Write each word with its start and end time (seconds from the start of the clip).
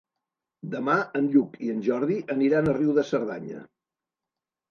Demà 0.69 0.93
en 1.19 1.25
Lluc 1.33 1.59
i 1.67 1.69
en 1.73 1.83
Jordi 1.89 2.17
aniran 2.35 2.71
a 2.71 2.75
Riu 2.79 2.95
de 3.01 3.03
Cerdanya. 3.13 3.61